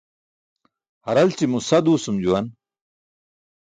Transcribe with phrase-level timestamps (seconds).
[1.05, 2.45] Haralći̇mo sa duusum juwan.